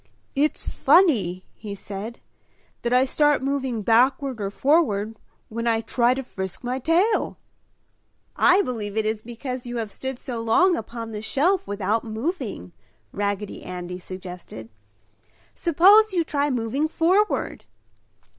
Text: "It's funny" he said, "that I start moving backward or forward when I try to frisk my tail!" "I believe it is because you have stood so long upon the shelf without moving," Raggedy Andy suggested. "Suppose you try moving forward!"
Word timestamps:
"It's 0.33 0.67
funny" 0.67 1.45
he 1.53 1.75
said, 1.75 2.21
"that 2.81 2.91
I 2.91 3.05
start 3.05 3.43
moving 3.43 3.83
backward 3.83 4.41
or 4.41 4.49
forward 4.49 5.15
when 5.47 5.67
I 5.67 5.81
try 5.81 6.15
to 6.15 6.23
frisk 6.23 6.63
my 6.63 6.79
tail!" 6.79 7.37
"I 8.35 8.63
believe 8.63 8.97
it 8.97 9.05
is 9.05 9.21
because 9.21 9.67
you 9.67 9.77
have 9.77 9.91
stood 9.91 10.17
so 10.17 10.41
long 10.41 10.75
upon 10.75 11.11
the 11.11 11.21
shelf 11.21 11.67
without 11.67 12.03
moving," 12.03 12.71
Raggedy 13.11 13.61
Andy 13.61 13.99
suggested. 13.99 14.69
"Suppose 15.53 16.13
you 16.13 16.23
try 16.23 16.49
moving 16.49 16.87
forward!" 16.87 17.65